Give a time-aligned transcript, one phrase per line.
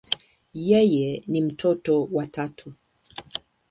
[0.53, 2.73] Yeye ni mtoto wa tatu.